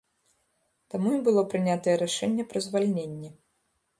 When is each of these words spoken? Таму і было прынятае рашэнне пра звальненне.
Таму 0.93 1.09
і 1.17 1.19
было 1.27 1.43
прынятае 1.51 1.95
рашэнне 2.03 2.47
пра 2.53 2.59
звальненне. 2.69 3.29